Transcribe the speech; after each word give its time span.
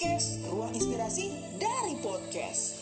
inspirasi 0.00 1.28
dari 1.60 1.92
podcast. 2.00 2.80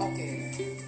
Oke, 0.00 0.28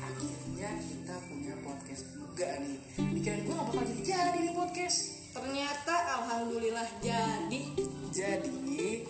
akhirnya 0.00 0.70
kita 0.80 1.16
punya 1.28 1.54
podcast 1.60 2.02
juga 2.16 2.48
nih. 2.64 2.80
Pikiran 2.96 3.40
gue 3.44 3.52
gak 3.52 3.66
bakal 3.68 3.84
jadi 3.84 4.00
jadi 4.00 4.38
nih 4.40 4.54
podcast. 4.56 4.98
Ternyata 5.36 5.94
alhamdulillah 6.16 6.88
jadi. 7.04 7.62
Jadi, 8.08 9.04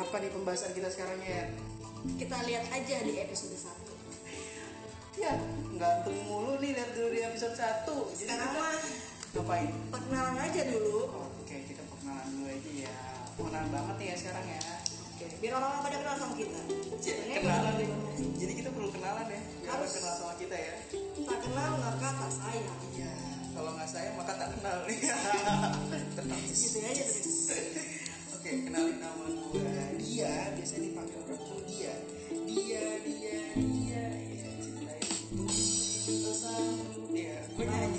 apa 0.00 0.16
nih 0.24 0.32
pembahasan 0.32 0.72
kita 0.72 0.88
sekarang 0.88 1.20
ya? 1.20 1.52
Kita 2.16 2.40
lihat 2.48 2.64
aja 2.72 2.96
di 3.04 3.20
episode 3.20 3.60
1. 3.60 3.83
Ya, 5.74 5.80
gantung 5.80 6.14
mulu 6.24 6.54
nih 6.56 6.70
lihat 6.70 6.94
dulu 6.94 7.10
di 7.10 7.20
episode 7.20 7.50
1 7.50 7.82
Jadi 7.82 8.14
Sekarang 8.14 8.46
kita 8.46 8.62
mah 8.62 8.74
ngapain? 9.34 9.68
perkenalan 9.90 10.36
aja 10.38 10.62
dulu. 10.70 10.98
Oke, 11.42 11.56
kita 11.66 11.82
perkenalan 11.84 12.26
dulu 12.30 12.46
aja 12.46 12.70
ya. 12.78 12.94
Pengenalan 13.34 13.68
banget 13.68 13.94
nih 13.98 14.06
ya 14.06 14.16
sekarang 14.16 14.44
ya. 14.46 14.60
Oke, 15.10 15.26
biar 15.42 15.52
orang-orang 15.52 15.82
pada 15.82 15.96
kenal 15.98 16.14
sama 16.14 16.34
kita. 16.38 16.60
Jadi 16.96 17.20
Ini 17.26 17.34
kenalan 17.36 17.74
nih. 17.74 17.88
sih? 18.14 18.28
Jadi 18.38 18.52
kita 18.54 18.70
perlu 18.70 18.88
kenalan 18.88 19.26
ya. 19.26 19.40
Biar 19.42 19.70
Harus. 19.74 19.90
kenal 19.92 20.14
sama 20.14 20.34
kita 20.38 20.54
ya. 20.56 20.74
Tak 21.26 21.38
kenal 21.42 21.70
maka 21.74 22.08
tak 22.14 22.30
sayang. 22.30 22.78
Ya, 22.94 23.14
kalau 23.50 23.70
nggak 23.74 23.90
sayang 23.90 24.14
maka 24.14 24.32
tak 24.38 24.48
kenal 24.54 24.76
nih. 24.86 24.98
Tertaktis. 26.16 26.58
Gitu 26.62 26.78
aja 26.80 27.02
terus. 27.04 27.38
Oke, 28.30 28.50
kenalin 28.62 28.96
nama 29.02 29.24
gue. 29.26 29.74
Dia 29.98 30.54
biasanya 30.54 30.88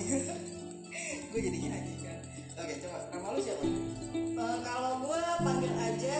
gue 1.33 1.39
jadi 1.41 1.57
nyanyi 1.65 1.93
kan. 2.05 2.19
Oke, 2.61 2.73
coba 2.85 2.97
nama 3.09 3.27
lu 3.33 3.39
siapa? 3.41 3.65
Eh, 3.65 4.57
kalau 4.61 4.91
gue 5.01 5.21
panggil 5.41 5.73
aja 5.73 6.19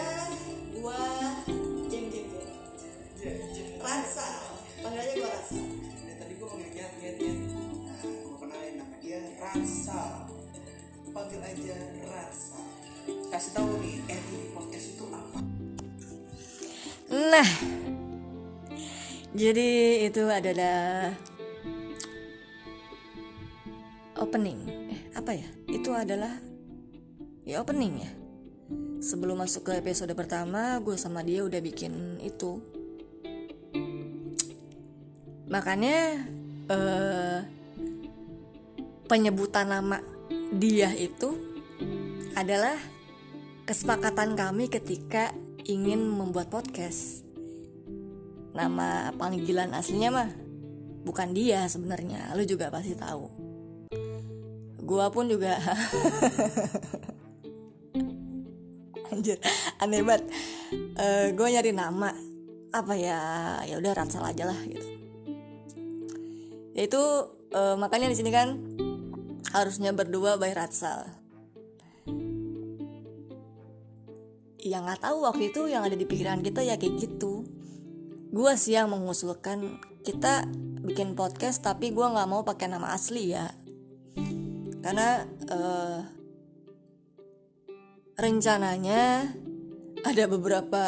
gue 0.74 1.02
jeng 1.86 2.06
jeng. 2.10 2.28
Rasa. 3.78 4.28
Panggil 4.82 5.00
aja 5.06 5.12
gue 5.14 5.30
rasa. 5.30 5.60
Ya, 6.02 6.14
tadi 6.18 6.32
gue 6.34 6.46
panggil 6.50 6.68
Giat, 6.74 6.92
Giat. 6.98 7.16
Nah, 7.22 8.02
gue 8.02 8.36
kenalin 8.42 8.74
nama 8.82 8.96
dia 8.98 9.20
Rasa. 9.38 10.26
Panggil 11.14 11.40
aja 11.46 11.76
Rasa. 12.10 12.60
Kasih 13.30 13.52
tahu 13.54 13.70
nih, 13.78 14.02
RI 14.10 14.40
podcast 14.50 14.86
itu 14.98 15.04
apa? 15.14 15.38
Nah, 17.06 17.48
jadi 19.30 19.68
itu 20.10 20.26
adalah 20.26 21.14
opening. 24.36 24.68
Eh, 24.92 25.00
apa 25.16 25.32
ya? 25.32 25.48
Itu 25.64 25.96
adalah 25.96 26.36
ya 27.48 27.64
opening 27.64 28.04
ya. 28.04 28.12
Sebelum 29.00 29.40
masuk 29.40 29.72
ke 29.72 29.80
episode 29.80 30.12
pertama, 30.12 30.76
gue 30.84 30.92
sama 31.00 31.24
dia 31.24 31.40
udah 31.40 31.56
bikin 31.56 32.20
itu. 32.20 32.60
Makanya 35.48 36.20
eh 36.68 37.40
penyebutan 39.08 39.72
nama 39.72 40.04
dia 40.52 40.92
itu 40.92 41.32
adalah 42.36 42.76
kesepakatan 43.64 44.36
kami 44.36 44.68
ketika 44.68 45.32
ingin 45.64 46.04
membuat 46.04 46.52
podcast. 46.52 47.24
Nama 48.52 49.16
panggilan 49.16 49.72
aslinya 49.72 50.12
mah 50.12 50.28
bukan 51.08 51.32
dia 51.32 51.64
sebenarnya, 51.72 52.36
lu 52.36 52.44
juga 52.44 52.68
pasti 52.68 52.92
tahu. 52.92 53.45
Gua 54.86 55.10
pun 55.10 55.26
juga 55.26 55.58
Anjir, 59.10 59.38
aneh 59.82 60.02
banget. 60.02 60.30
Eh, 60.98 61.34
gua 61.34 61.50
nyari 61.50 61.74
nama 61.74 62.14
apa 62.70 62.94
ya? 62.94 63.20
Ya 63.66 63.76
udah 63.82 63.92
Ransel 63.92 64.22
aja 64.22 64.46
lah 64.46 64.58
gitu. 64.66 64.86
Itu 66.78 67.02
eh, 67.50 67.74
makanya 67.74 68.06
di 68.06 68.16
sini 68.18 68.30
kan 68.30 68.54
harusnya 69.50 69.90
berdua 69.90 70.38
by 70.38 70.54
Ratsal. 70.54 71.26
yang 74.66 74.82
nggak 74.82 74.98
tahu 75.06 75.22
waktu 75.22 75.54
itu 75.54 75.70
yang 75.70 75.86
ada 75.86 75.94
di 75.94 76.02
pikiran 76.02 76.42
kita 76.42 76.66
ya 76.66 76.74
kayak 76.74 76.98
gitu 76.98 77.46
gue 78.34 78.52
sih 78.58 78.74
yang 78.74 78.90
mengusulkan 78.90 79.78
kita 80.02 80.42
bikin 80.82 81.14
podcast 81.14 81.62
tapi 81.62 81.94
gue 81.94 82.02
nggak 82.02 82.26
mau 82.26 82.42
pakai 82.42 82.66
nama 82.66 82.90
asli 82.90 83.30
ya 83.30 83.46
karena 84.86 85.26
eh, 85.50 85.98
rencananya 88.22 89.34
ada 90.06 90.24
beberapa 90.30 90.84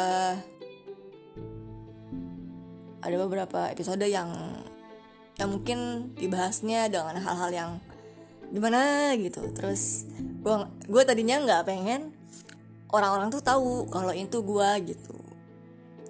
ada 3.03 3.15
beberapa 3.19 3.67
episode 3.75 4.07
yang 4.07 4.31
yang 5.35 5.51
mungkin 5.51 6.11
dibahasnya 6.15 6.87
dengan 6.87 7.19
hal-hal 7.19 7.51
yang 7.51 7.71
gimana 8.55 9.11
gitu. 9.19 9.43
Terus 9.51 10.07
gue 10.15 10.55
gue 10.87 11.03
tadinya 11.03 11.43
nggak 11.43 11.67
pengen 11.67 12.15
orang-orang 12.95 13.27
tuh 13.35 13.43
tahu 13.43 13.83
kalau 13.91 14.15
itu 14.15 14.39
gua 14.39 14.79
gitu. 14.79 15.15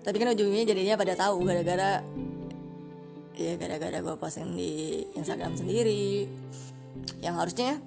Tapi 0.05 0.15
kan 0.21 0.37
ujungnya 0.37 0.61
jadinya 0.61 0.93
pada 0.93 1.17
tahu 1.17 1.41
gara-gara 1.41 2.05
ya 3.33 3.57
gara-gara 3.57 3.97
gue 3.97 4.15
posting 4.21 4.53
di 4.53 5.01
Instagram 5.17 5.57
sendiri 5.57 6.29
yang 7.19 7.35
harusnya 7.35 7.79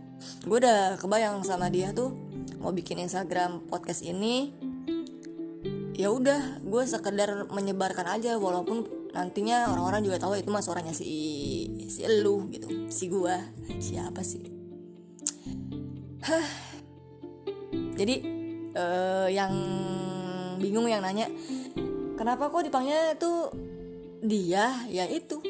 gue 0.46 0.56
udah 0.58 1.00
kebayang 1.02 1.42
sama 1.42 1.66
dia 1.72 1.90
tuh 1.90 2.14
mau 2.62 2.70
bikin 2.70 3.02
Instagram 3.02 3.66
podcast 3.66 4.06
ini. 4.06 4.54
Ya 5.92 6.08
udah 6.08 6.62
gue 6.64 6.82
sekedar 6.88 7.52
menyebarkan 7.52 8.16
aja 8.16 8.38
walaupun 8.40 9.02
nantinya 9.12 9.68
orang-orang 9.68 10.08
juga 10.08 10.24
tahu 10.24 10.40
itu 10.40 10.48
mah 10.48 10.64
suaranya 10.64 10.96
si 10.96 11.10
si 11.84 12.00
elu 12.00 12.48
gitu 12.48 12.88
si 12.88 13.12
gua. 13.12 13.36
Siapa 13.76 14.24
sih? 14.24 14.48
Hah. 16.22 16.48
jadi 17.92 18.14
eh, 18.72 19.28
yang 19.34 19.52
bingung 20.62 20.86
yang 20.88 21.02
nanya 21.02 21.28
kenapa 22.16 22.48
kok 22.48 22.64
dipanggilnya 22.64 23.18
tuh 23.20 23.52
dia? 24.24 24.86
Ya 24.88 25.04
itu 25.10 25.42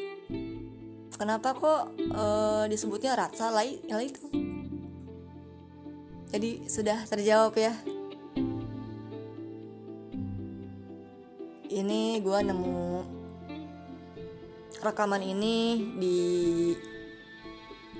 kenapa 1.22 1.54
kok 1.54 1.94
eh, 2.02 2.64
disebutnya 2.66 3.14
Ratsa? 3.14 3.54
Lai 3.54 3.78
itu. 3.78 4.22
Jadi 6.34 6.66
sudah 6.66 7.06
terjawab 7.06 7.54
ya. 7.54 7.70
Ini 11.70 12.18
gua 12.26 12.42
nemu 12.42 13.06
rekaman 14.82 15.22
ini 15.22 15.56
di 15.94 16.18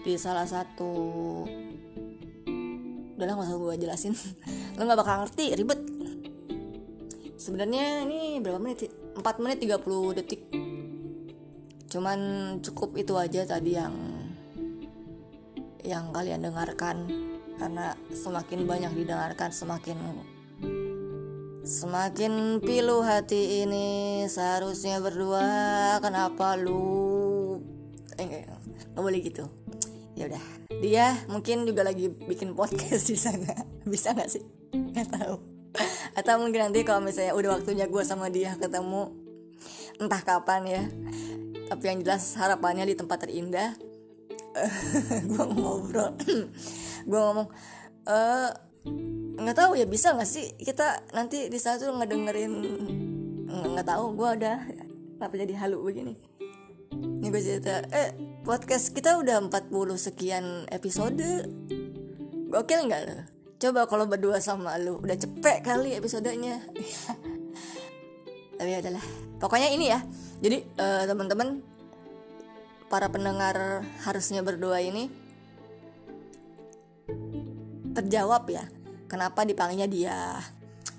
di 0.03 0.13
salah 0.19 0.43
satu 0.43 0.91
udah 3.15 3.23
lah 3.23 3.39
gak 3.39 3.47
usah 3.47 3.55
gue 3.55 3.75
jelasin. 3.87 4.15
Lo 4.77 4.83
nggak 4.83 4.99
bakal 4.99 5.23
ngerti 5.23 5.55
ribet. 5.55 5.79
Sebenarnya 7.39 8.03
ini 8.03 8.43
berapa 8.43 8.59
menit? 8.59 8.91
4 9.15 9.23
menit 9.39 9.63
30 9.63 10.19
detik 10.19 10.43
cuman 11.93 12.21
cukup 12.65 12.97
itu 12.97 13.13
aja 13.21 13.45
tadi 13.45 13.77
yang 13.77 13.93
yang 15.85 16.09
kalian 16.09 16.41
dengarkan. 16.41 17.05
Karena 17.61 17.93
semakin 18.09 18.65
banyak 18.65 18.93
didengarkan 18.97 19.53
semakin 19.53 20.01
semakin 21.63 22.65
pilu 22.65 23.05
hati 23.05 23.69
ini. 23.69 24.25
Seharusnya 24.25 25.05
berdua 25.05 25.45
kenapa 26.01 26.57
lu? 26.57 27.61
Eh, 28.17 28.25
enggak 28.25 28.49
nggak 28.97 29.03
boleh 29.05 29.21
gitu. 29.21 29.45
Ya 30.17 30.33
udah. 30.33 30.45
Dia 30.81 31.07
mungkin 31.29 31.69
juga 31.69 31.85
lagi 31.85 32.09
bikin 32.09 32.57
podcast 32.57 33.05
di 33.13 33.21
sana. 33.21 33.53
Bisa 33.93 34.17
nggak 34.17 34.31
sih? 34.33 34.43
Nggak 34.73 35.13
tahu. 35.13 35.37
Atau 36.17 36.41
mungkin 36.41 36.73
nanti 36.73 36.89
kalau 36.89 37.05
misalnya 37.05 37.37
udah 37.37 37.61
waktunya 37.61 37.85
gue 37.85 38.03
sama 38.05 38.33
dia 38.33 38.57
ketemu 38.57 39.13
entah 40.01 40.23
kapan 40.25 40.63
ya 40.67 40.83
tapi 41.69 41.85
yang 41.91 42.01
jelas 42.03 42.35
harapannya 42.39 42.89
di 42.89 42.95
tempat 42.97 43.27
terindah. 43.27 43.77
Gue 45.31 45.45
ngobrol. 45.47 46.15
Gue 47.09 47.21
ngomong 47.21 47.49
eh 48.03 48.51
nggak 49.39 49.57
tahu 49.57 49.79
ya 49.79 49.87
bisa 49.87 50.11
nggak 50.11 50.27
sih 50.27 50.59
kita 50.59 51.07
nanti 51.15 51.47
di 51.47 51.59
saat 51.59 51.79
itu 51.79 51.91
ngedengerin 51.95 52.55
nggak 53.47 53.87
tahu 53.87 54.19
gue 54.19 54.31
udah 54.43 54.59
kenapa 55.19 55.35
jadi 55.39 55.55
halu 55.63 55.79
begini. 55.87 56.15
Ini 56.93 57.27
gue 57.31 57.43
cerita 57.43 57.87
eh 57.95 58.11
podcast 58.43 58.91
kita 58.91 59.23
udah 59.23 59.39
40 59.47 59.71
sekian 59.95 60.67
episode. 60.67 61.47
Gokil 62.51 62.91
nggak 62.91 63.03
lo 63.07 63.17
coba 63.63 63.87
kalau 63.87 64.11
berdua 64.11 64.43
sama 64.43 64.75
lu 64.83 64.99
udah 64.99 65.15
cepet 65.15 65.63
kali 65.63 65.95
episodenya. 65.95 66.59
Tapi 68.59 68.73
adalah 68.75 69.03
pokoknya 69.39 69.71
ini 69.71 69.87
ya 69.95 70.03
jadi 70.43 70.67
eh, 70.67 71.05
teman-teman 71.07 71.63
para 72.91 73.07
pendengar 73.09 73.87
harusnya 74.05 74.43
berdua 74.43 74.83
ini 74.83 75.09
terjawab 77.95 78.51
ya. 78.51 78.67
Kenapa 79.07 79.47
dipanggilnya 79.47 79.89
dia? 79.89 80.41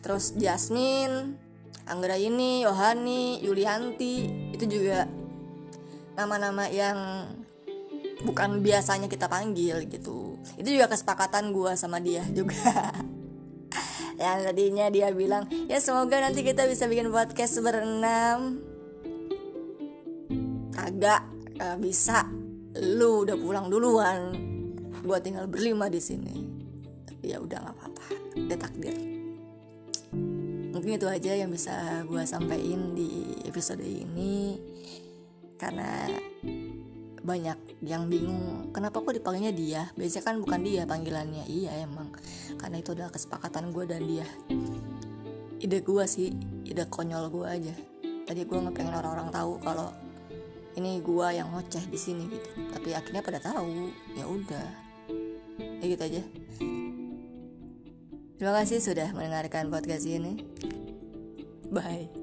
Terus 0.01 0.33
Jasmine 0.39 1.35
Anggra 1.83 2.15
ini 2.15 2.63
Yohani 2.63 3.43
Yulianti 3.43 4.15
itu 4.55 4.65
juga 4.65 5.03
nama-nama 6.15 6.71
yang 6.71 7.27
bukan 8.23 8.63
biasanya 8.63 9.11
kita 9.11 9.27
panggil 9.27 9.83
gitu. 9.91 10.39
Itu 10.55 10.69
juga 10.71 10.87
kesepakatan 10.87 11.51
gue 11.51 11.75
sama 11.75 11.99
dia 11.99 12.23
juga. 12.31 12.55
Yang 14.13 14.39
tadinya 14.45 14.87
dia 14.93 15.09
bilang 15.09 15.49
ya 15.67 15.81
semoga 15.81 16.21
nanti 16.21 16.45
kita 16.45 16.69
bisa 16.69 16.85
bikin 16.85 17.09
podcast 17.09 17.57
berenam 17.59 18.72
kagak 21.03 21.27
kagak 21.59 21.83
bisa. 21.83 22.23
Lu 22.79 23.27
udah 23.27 23.35
pulang 23.35 23.67
duluan. 23.67 24.31
Gue 25.03 25.19
tinggal 25.19 25.51
berlima 25.51 25.91
di 25.91 25.99
sini. 25.99 26.31
Tapi 27.03 27.27
ya 27.27 27.43
udah 27.43 27.59
nggak 27.59 27.75
apa-apa. 27.75 28.05
Udah 28.39 28.57
takdir. 28.57 28.95
Mungkin 30.71 30.95
itu 30.95 31.07
aja 31.11 31.31
yang 31.35 31.51
bisa 31.51 32.07
gue 32.07 32.23
sampaikan 32.23 32.95
di 32.95 33.35
episode 33.43 33.83
ini. 33.83 34.55
Karena 35.59 36.07
banyak 37.23 37.83
yang 37.83 38.07
bingung 38.07 38.71
kenapa 38.71 39.03
kok 39.03 39.11
dipanggilnya 39.11 39.51
dia? 39.51 39.91
Biasanya 39.99 40.23
kan 40.23 40.35
bukan 40.39 40.63
dia 40.63 40.87
panggilannya. 40.87 41.43
Iya 41.51 41.83
emang. 41.83 42.15
Karena 42.55 42.79
itu 42.79 42.95
adalah 42.95 43.11
kesepakatan 43.11 43.75
gue 43.75 43.83
dan 43.91 44.07
dia. 44.07 44.27
Ide 45.59 45.83
gue 45.83 46.03
sih 46.07 46.31
ide 46.63 46.87
konyol 46.87 47.27
gue 47.27 47.43
aja. 47.43 47.75
Tadi 48.23 48.39
gue 48.47 48.55
nggak 48.55 48.71
pengen 48.71 48.95
orang-orang 48.95 49.27
tahu 49.35 49.59
kalau 49.59 49.91
ini 50.73 51.01
gue 51.01 51.27
yang 51.33 51.53
ngoceh 51.53 51.85
di 51.89 51.99
sini 51.99 52.29
gitu. 52.29 52.49
Tapi 52.73 52.89
akhirnya 52.95 53.21
pada 53.21 53.39
tahu 53.41 53.91
ya 54.17 54.25
udah. 54.25 54.67
Ya 55.57 55.85
gitu 55.85 56.03
aja. 56.03 56.23
Terima 58.39 58.53
kasih 58.59 58.79
sudah 58.81 59.13
mendengarkan 59.13 59.69
podcast 59.69 60.03
ini. 60.07 60.41
Bye 61.73 62.22